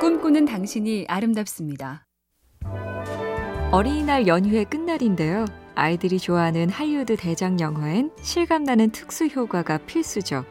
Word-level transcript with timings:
꿈꾸는 0.00 0.44
당신이 0.44 1.06
아름답습니다. 1.08 2.06
어린이날 3.72 4.26
연휴의 4.26 4.66
끝날인데요. 4.66 5.46
아이들이 5.74 6.18
좋아하는 6.18 6.68
할리우드 6.68 7.16
대작 7.16 7.60
영화엔 7.60 8.10
실감나는 8.20 8.90
특수 8.90 9.26
효과가 9.26 9.78
필수죠. 9.78 10.44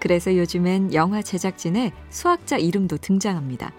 그래서 0.00 0.36
요즘엔 0.36 0.94
영화 0.94 1.22
제작진에 1.22 1.92
수학자 2.10 2.56
이름도 2.56 2.98
등장합니다. 2.98 3.72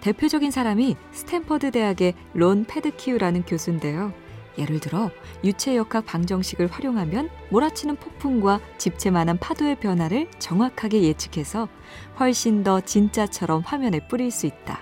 대표적인 0.00 0.50
사람이 0.50 0.96
스탠퍼드 1.10 1.70
대학의 1.70 2.14
론 2.34 2.64
패드키우라는 2.64 3.42
교수인데요. 3.42 4.12
예를 4.58 4.80
들어 4.80 5.10
유체역학 5.44 6.06
방정식을 6.06 6.68
활용하면 6.68 7.28
몰아치는 7.50 7.96
폭풍과 7.96 8.60
집채만한 8.78 9.38
파도의 9.38 9.80
변화를 9.80 10.28
정확하게 10.38 11.02
예측해서 11.02 11.68
훨씬 12.18 12.62
더 12.62 12.80
진짜처럼 12.80 13.62
화면에 13.64 14.06
뿌릴 14.08 14.30
수 14.30 14.46
있다. 14.46 14.80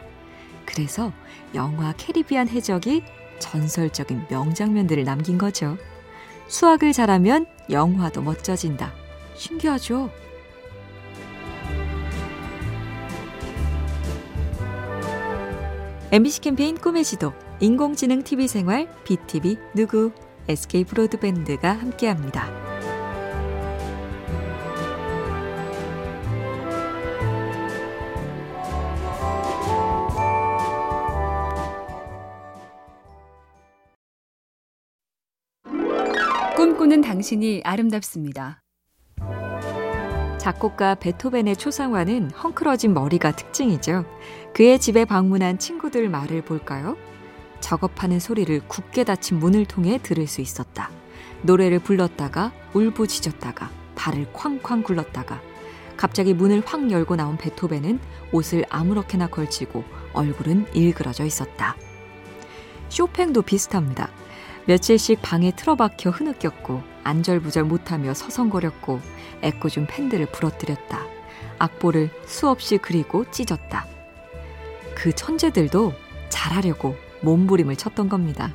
그래서 0.64 1.12
영화 1.54 1.92
캐리비안 1.92 2.48
해적이 2.48 3.02
전설적인 3.38 4.26
명장면들을 4.30 5.04
남긴 5.04 5.38
거죠. 5.38 5.76
수학을 6.46 6.92
잘하면 6.92 7.46
영화도 7.70 8.22
멋져진다. 8.22 8.92
신기하죠? 9.36 10.10
MBC 16.12 16.42
캠페인 16.42 16.76
꿈의 16.76 17.02
지도, 17.02 17.32
인공지능 17.64 18.22
TV 18.22 18.46
생활, 18.46 18.86
BTV 19.04 19.56
누구, 19.74 20.12
SK 20.48 20.84
브로드밴드가 20.84 21.72
함께합니다. 21.72 22.46
꿈꾸는 36.54 37.00
당신이 37.00 37.62
아름답습니다. 37.64 38.60
작곡가 40.36 40.96
베토벤의 40.96 41.56
초상화는 41.56 42.30
헝클어진 42.32 42.92
머리가 42.92 43.34
특징이죠. 43.34 44.04
그의 44.52 44.78
집에 44.78 45.06
방문한 45.06 45.58
친구들 45.58 46.10
말을 46.10 46.42
볼까요? 46.42 46.98
작업하는 47.64 48.20
소리를 48.20 48.60
굳게 48.68 49.04
닫힌 49.04 49.38
문을 49.38 49.64
통해 49.64 49.98
들을 50.02 50.26
수 50.26 50.42
있었다. 50.42 50.90
노래를 51.40 51.78
불렀다가 51.78 52.52
울부짖었다가 52.74 53.70
발을 53.94 54.26
쾅쾅 54.34 54.82
굴렀다가 54.82 55.40
갑자기 55.96 56.34
문을 56.34 56.62
확 56.66 56.90
열고 56.90 57.16
나온 57.16 57.38
베토벤은 57.38 58.00
옷을 58.32 58.66
아무렇게나 58.68 59.28
걸치고 59.28 59.82
얼굴은 60.12 60.66
일그러져 60.74 61.24
있었다. 61.24 61.74
쇼팽도 62.90 63.40
비슷합니다. 63.40 64.10
며칠씩 64.66 65.22
방에 65.22 65.50
틀어박혀 65.56 66.10
흐느꼈고 66.10 66.82
안절부절 67.02 67.64
못하며 67.64 68.12
서성거렸고 68.12 69.00
애꿎은 69.42 69.86
팬들을 69.86 70.26
부러뜨렸다. 70.26 71.00
악보를 71.58 72.10
수없이 72.26 72.76
그리고 72.76 73.24
찢었다. 73.30 73.86
그 74.94 75.14
천재들도 75.14 75.94
잘하려고 76.28 76.94
몸부림을 77.24 77.76
쳤던 77.76 78.08
겁니다. 78.08 78.52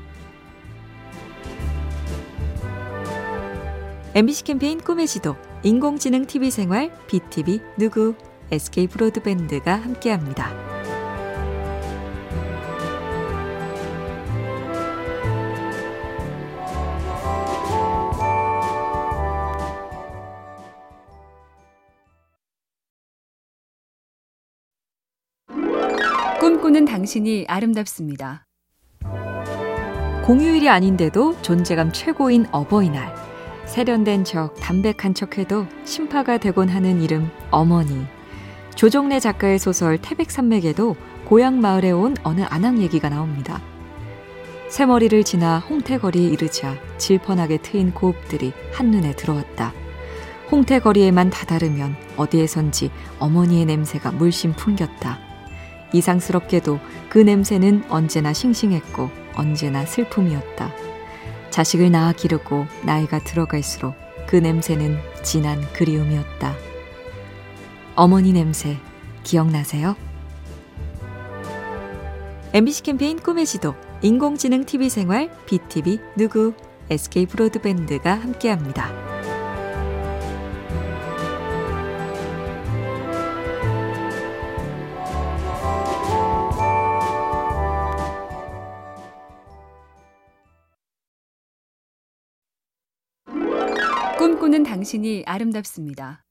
MBC 4.16 4.44
캠페인 4.44 4.80
꿈의 4.80 5.08
지도, 5.08 5.36
인공지능 5.64 6.26
TV 6.26 6.50
생활, 6.50 6.92
BTV 7.08 7.62
누구, 7.78 8.16
SK 8.52 8.88
브로드밴드가 8.88 9.76
함께합니다. 9.76 10.70
꿈꾸는 26.40 26.86
당신이 26.86 27.46
아름답습니다. 27.48 28.49
공휴일이 30.30 30.70
아닌데도 30.70 31.42
존재감 31.42 31.92
최고인 31.92 32.46
어버이날. 32.52 33.16
세련된 33.66 34.24
척, 34.24 34.54
담백한 34.60 35.16
척해도 35.16 35.66
심파가 35.86 36.38
되곤 36.38 36.70
하는 36.70 37.02
이름 37.02 37.32
어머니. 37.50 38.06
조정래 38.76 39.20
작가의 39.20 39.58
소설 39.58 39.98
태백산맥에도 39.98 40.96
고향 41.26 41.60
마을에 41.60 41.90
온 41.90 42.16
어느 42.22 42.42
안악 42.48 42.78
얘기가 42.78 43.10
나옵니다. 43.10 43.60
새머리를 44.68 45.24
지나 45.24 45.58
홍태거리에 45.58 46.28
이르자 46.30 46.76
질펀하게 47.00 47.58
트인 47.64 47.96
고읍들이 47.96 48.54
한눈에 48.72 49.16
들어왔다. 49.16 49.74
홍태거리에만 50.52 51.32
다다르면 51.32 51.96
어디에선지 52.18 52.92
어머니의 53.18 53.66
냄새가 53.66 54.12
물씬 54.12 54.54
풍겼다. 54.54 55.18
이상스럽게도 55.92 56.80
그 57.10 57.18
냄새는 57.18 57.86
언제나 57.90 58.32
싱싱했고 58.32 59.19
언제나 59.40 59.86
슬픔이었다. 59.86 60.72
자식을 61.50 61.92
낳아 61.92 62.12
기르고 62.14 62.68
나이가 62.84 63.20
들어갈수록 63.20 63.96
그 64.28 64.36
냄새는 64.36 65.00
진한 65.24 65.62
그리움이었다. 65.74 66.56
어머니 67.96 68.34
냄새 68.34 68.78
기억나세요? 69.24 69.96
MBC 72.54 72.84
캠페인 72.84 73.20
꿈의 73.20 73.46
지도, 73.46 73.76
인공지능 74.02 74.66
TV 74.66 74.90
생활, 74.90 75.30
BTV 75.46 76.00
누구, 76.16 76.54
SK 76.90 77.28
브로드밴드가 77.28 78.16
함께합니다. 78.16 79.09
꿈꾸는 94.60 94.64
당신이 94.64 95.24
아름답습니다. 95.26 96.24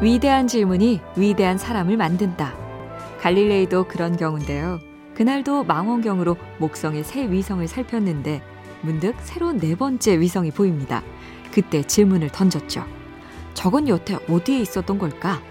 위대한 0.00 0.46
질문이 0.46 1.00
위대한 1.16 1.58
사람을 1.58 1.96
만든다. 1.96 2.54
갈릴레이도 3.20 3.88
그런 3.88 4.16
경우인데요. 4.16 4.78
그날도 5.14 5.64
망원경으로 5.64 6.36
목성의 6.58 7.04
새 7.04 7.30
위성을 7.30 7.66
살폈는데 7.66 8.42
문득 8.82 9.14
새로운 9.20 9.58
네 9.58 9.74
번째 9.74 10.20
위성이 10.20 10.50
보입니다. 10.50 11.02
그때 11.52 11.82
질문을 11.82 12.30
던졌죠. 12.30 12.84
저건 13.54 13.88
여태 13.88 14.16
어디에 14.28 14.60
있었던 14.60 14.98
걸까? 14.98 15.42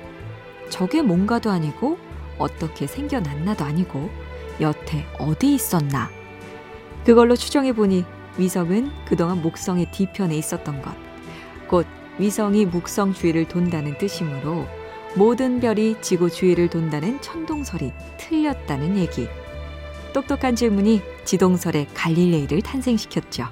저게 0.69 1.01
뭔가도 1.01 1.51
아니고 1.51 1.97
어떻게 2.37 2.87
생겨났나도 2.87 3.63
아니고 3.63 4.09
여태 4.61 5.05
어디 5.19 5.53
있었나? 5.53 6.09
그걸로 7.05 7.35
추정해 7.35 7.73
보니 7.73 8.05
위성은 8.37 8.91
그동안 9.05 9.41
목성의 9.41 9.91
뒤편에 9.91 10.35
있었던 10.37 10.81
것. 10.81 10.95
곧 11.67 11.85
위성이 12.19 12.65
목성 12.65 13.13
주위를 13.13 13.47
돈다는 13.47 13.97
뜻이므로 13.97 14.65
모든 15.15 15.59
별이 15.59 15.97
지구 16.01 16.29
주위를 16.29 16.69
돈다는 16.69 17.21
천동설이 17.21 17.91
틀렸다는 18.17 18.97
얘기. 18.97 19.27
똑똑한 20.13 20.55
질문이 20.55 21.01
지동설의 21.25 21.87
갈릴레이를 21.93 22.61
탄생시켰죠. 22.61 23.47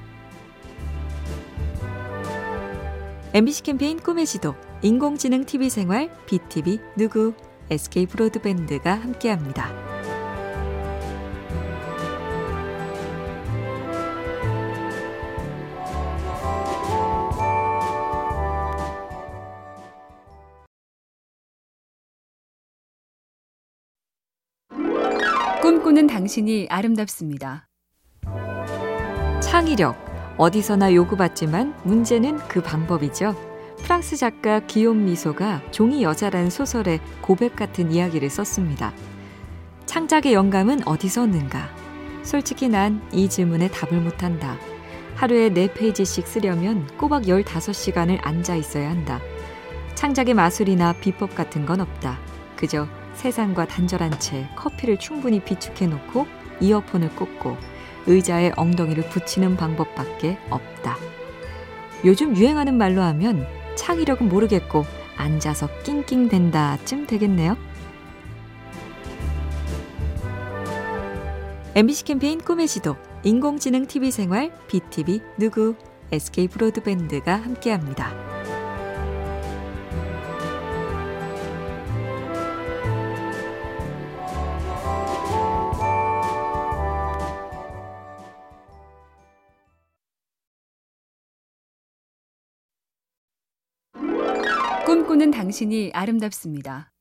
MBC 3.33 3.63
캠페인 3.63 3.99
꿈의 3.99 4.25
지도, 4.25 4.55
인공지능 4.81 5.45
TV 5.45 5.69
생활, 5.69 6.11
BTV 6.25 6.79
누구, 6.97 7.33
SK 7.69 8.07
브로드밴드가 8.07 8.93
함께합니다. 8.93 9.90
꿈꾸는 25.71 26.05
당신이 26.05 26.67
아름답습니다. 26.69 27.69
창의력, 29.41 29.95
어디서나 30.37 30.93
요구받지만 30.93 31.73
문제는 31.85 32.39
그 32.49 32.61
방법이죠. 32.61 33.33
프랑스 33.77 34.17
작가 34.17 34.59
기욤 34.59 34.93
미소가 34.93 35.61
종이 35.71 36.03
여자라는 36.03 36.49
소설에 36.49 36.99
고백 37.21 37.55
같은 37.55 37.89
이야기를 37.89 38.29
썼습니다. 38.29 38.91
창작의 39.85 40.33
영감은 40.33 40.85
어디서 40.85 41.23
얻는가? 41.23 41.69
솔직히 42.23 42.67
난 42.67 43.01
이 43.13 43.29
질문에 43.29 43.69
답을 43.69 44.01
못한다. 44.01 44.57
하루에 45.15 45.49
4페이지씩 45.51 46.25
쓰려면 46.25 46.85
꼬박 46.97 47.23
15시간을 47.23 48.19
앉아 48.21 48.57
있어야 48.57 48.89
한다. 48.89 49.21
창작의 49.95 50.33
마술이나 50.33 50.91
비법 50.99 51.33
같은 51.33 51.65
건 51.65 51.79
없다. 51.79 52.19
그저 52.57 52.89
세상과 53.21 53.67
단절한 53.67 54.19
채 54.19 54.49
커피를 54.55 54.97
충분히 54.97 55.39
비축해 55.39 55.85
놓고 55.85 56.25
이어폰을 56.59 57.15
꽂고 57.15 57.55
의자에 58.07 58.51
엉덩이를 58.55 59.09
붙이는 59.09 59.57
방법밖에 59.57 60.39
없다. 60.49 60.97
요즘 62.03 62.35
유행하는 62.35 62.77
말로 62.77 63.03
하면 63.03 63.45
창의력은 63.75 64.27
모르겠고 64.27 64.85
앉아서 65.17 65.69
낑낑댄다쯤 65.83 67.05
되겠네요. 67.05 67.57
MBC 71.75 72.05
캠페인 72.05 72.41
꿈의 72.41 72.67
지도, 72.67 72.97
인공지능 73.23 73.85
TV 73.85 74.09
생활, 74.09 74.51
BTV 74.67 75.21
누구, 75.37 75.75
SK 76.11 76.47
브로드밴드가 76.47 77.35
함께합니다. 77.35 78.40
꿈꾸는 94.85 95.29
당신이 95.29 95.91
아름답습니다. 95.93 96.91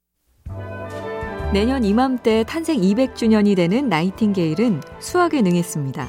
내년 1.53 1.83
이맘때 1.83 2.45
탄생 2.47 2.79
200주년이 2.79 3.57
되는 3.57 3.89
나이팅게일은 3.89 4.83
수학에 5.01 5.41
능했습니다. 5.41 6.07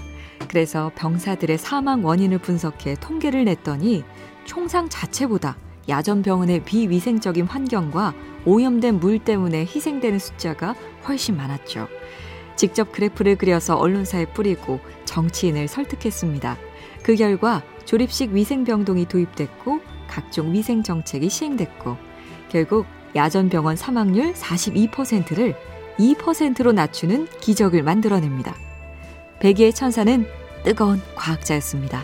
그래서 0.50 0.92
병사들의 0.96 1.58
사망 1.58 2.06
원인을 2.06 2.40
분석해 2.40 2.96
통계를 2.96 3.46
냈더니 3.46 4.04
총상 4.44 4.90
자체보다 4.90 5.58
야전병원의 5.88 6.66
비위생적인 6.66 7.46
환경과 7.46 8.14
오염된 8.46 9.00
물 9.00 9.20
때문에 9.20 9.62
희생되는 9.62 10.20
숫자가 10.20 10.76
훨씬 11.08 11.38
많았죠. 11.38 11.88
직접 12.58 12.92
그래프를 12.92 13.38
그려서 13.38 13.78
언론사에 13.78 14.26
뿌리고 14.34 14.82
정치인을 15.06 15.70
설득했습니다. 15.70 16.58
그 17.02 17.16
결과 17.16 17.64
조립식 17.86 18.32
위생병동이 18.32 19.06
도입됐고 19.06 19.80
각종 20.12 20.54
위생 20.54 20.84
정책이 20.84 21.30
시행됐고 21.30 21.96
결국 22.50 22.86
야전 23.16 23.50
병원 23.50 23.76
사망률 23.78 24.34
42%를 24.34 25.56
2%로 25.98 26.72
낮추는 26.74 27.28
기적을 27.40 27.82
만들어냅니다. 27.82 28.56
백의의 29.40 29.74
천사는 29.74 30.26
뜨거운 30.64 31.02
과학자였습니다. 31.16 32.04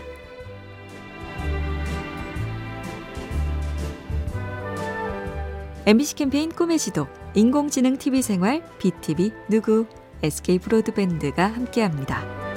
MBC 5.86 6.16
캠페인 6.16 6.50
꿈의 6.50 6.78
지도, 6.78 7.06
인공지능 7.34 7.96
TV 7.96 8.20
생활, 8.20 8.62
BTV 8.78 9.32
누구, 9.48 9.86
SK 10.22 10.58
브로드밴드가 10.58 11.46
함께합니다. 11.46 12.47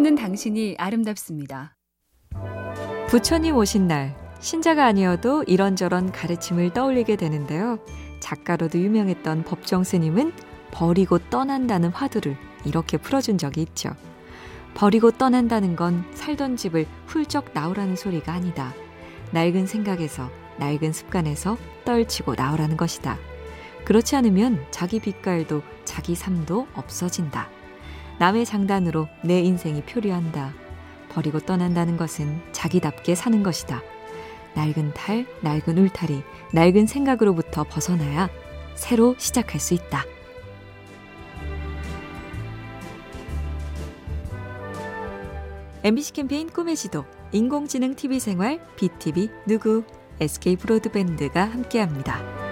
꿈꾸는 0.00 0.14
당신이 0.14 0.76
아름답습니다. 0.78 1.76
부처님 3.08 3.56
오신 3.56 3.86
날, 3.86 4.16
신자가 4.40 4.86
아니어도 4.86 5.42
이런저런 5.42 6.10
가르침을 6.10 6.72
떠올리게 6.72 7.16
되는데요. 7.16 7.78
작가로도 8.20 8.78
유명했던 8.78 9.44
법정 9.44 9.84
스님은 9.84 10.32
버리고 10.70 11.18
떠난다는 11.28 11.90
화두를 11.90 12.36
이렇게 12.64 12.96
풀어준 12.96 13.36
적이 13.36 13.62
있죠. 13.62 13.90
버리고 14.72 15.10
떠난다는 15.10 15.76
건 15.76 16.04
살던 16.14 16.56
집을 16.56 16.86
훌쩍 17.06 17.50
나오라는 17.52 17.94
소리가 17.94 18.32
아니다. 18.32 18.72
낡은 19.32 19.66
생각에서, 19.66 20.30
낡은 20.58 20.94
습관에서 20.94 21.58
떨치고 21.84 22.36
나오라는 22.36 22.78
것이다. 22.78 23.18
그렇지 23.84 24.16
않으면 24.16 24.64
자기 24.70 24.98
빛깔도 24.98 25.62
자기 25.84 26.14
삶도 26.14 26.68
없어진다. 26.74 27.59
남의 28.20 28.44
장단으로 28.44 29.08
내 29.24 29.40
인생이 29.40 29.80
표류한다. 29.80 30.52
버리고 31.08 31.40
떠난다는 31.40 31.96
것은 31.96 32.38
자기답게 32.52 33.14
사는 33.14 33.42
것이다. 33.42 33.80
낡은 34.54 34.92
탈, 34.92 35.26
낡은 35.40 35.78
울타리, 35.78 36.22
낡은 36.52 36.86
생각으로부터 36.86 37.64
벗어나야 37.64 38.28
새로 38.74 39.14
시작할 39.16 39.58
수 39.58 39.72
있다. 39.72 40.04
MBC 45.82 46.12
캠페인 46.12 46.50
꿈의 46.50 46.76
지도, 46.76 47.06
인공지능 47.32 47.94
TV 47.94 48.20
생활, 48.20 48.60
BTV 48.76 49.30
누구, 49.46 49.82
SK 50.20 50.56
브로드밴드가 50.56 51.42
함께합니다. 51.42 52.49